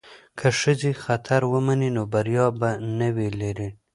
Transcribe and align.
که 0.39 0.47
ښځې 0.59 0.91
خطر 1.03 1.41
ومني 1.53 1.89
نو 1.95 2.03
بریا 2.13 2.45
به 2.59 2.69
نه 2.99 3.09
وي 3.15 3.29
لرې. 3.41 3.69